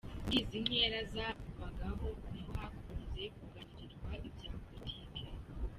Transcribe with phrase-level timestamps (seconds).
[0.23, 5.23] Muri izi nkera z’abagabo niho hakunze kuganirirwa ibya politiki.